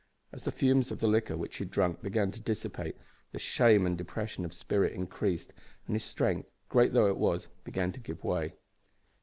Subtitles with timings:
[0.31, 2.95] As the fumes of the liquor which he had drunk began to dissipate,
[3.33, 5.53] the shame and depression of spirit increased,
[5.85, 8.55] and his strength, great though it was, began to give way.